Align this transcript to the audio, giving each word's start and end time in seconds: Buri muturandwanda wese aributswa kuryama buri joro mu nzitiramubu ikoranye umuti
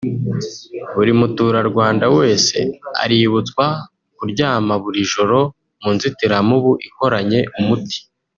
Buri 0.95 1.11
muturandwanda 1.19 2.05
wese 2.17 2.57
aributswa 3.03 3.65
kuryama 4.17 4.73
buri 4.83 4.99
joro 5.11 5.39
mu 5.81 5.89
nzitiramubu 5.95 6.71
ikoranye 6.87 7.39
umuti 7.59 7.97